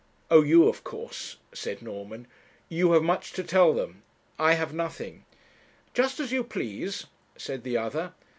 'Oh! 0.31 0.41
you, 0.41 0.67
of 0.67 0.83
course,' 0.83 1.37
said 1.53 1.83
Norman; 1.83 2.25
'you 2.69 2.93
have 2.93 3.03
much 3.03 3.33
to 3.33 3.43
tell 3.43 3.71
them; 3.71 4.01
I 4.39 4.53
have 4.53 4.73
nothing.' 4.73 5.25
'Just 5.93 6.19
as 6.19 6.31
you 6.31 6.43
please,' 6.43 7.05
said 7.37 7.61
the 7.63 7.77
other. 7.77 8.11